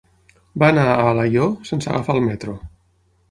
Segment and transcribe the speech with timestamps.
[0.63, 2.57] Va anar a Alaior sense agafar el metro.